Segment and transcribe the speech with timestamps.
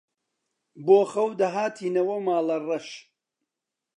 [0.85, 2.87] بۆ خەو دەهاتینەوە ماڵەڕەش